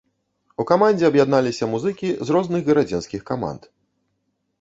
[0.61, 3.69] У камандзе аб'ядналіся музыкі з розных гарадзенскіх каманд.